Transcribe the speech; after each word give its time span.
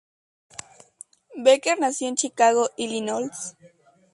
Becker 1.37 1.79
nació 1.79 2.07
en 2.07 2.15
Chicago, 2.15 2.71
Illinois. 2.75 3.55